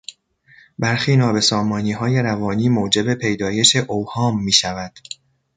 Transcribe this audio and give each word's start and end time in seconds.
برخی 0.79 1.15
نابسامانیهای 1.17 2.19
روانی 2.19 2.69
موجب 2.69 3.13
پیدایش 3.13 3.75
اوهام 3.75 4.43
میشود. 4.43 4.99